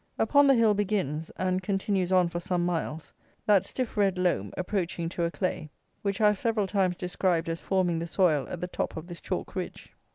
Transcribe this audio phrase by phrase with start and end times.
[0.17, 3.13] Upon the hill begins, and continues on for some miles,
[3.45, 5.69] that stiff red loam, approaching to a clay,
[6.01, 9.21] which I have several times described as forming the soil at the top of this
[9.21, 9.93] chalk ridge.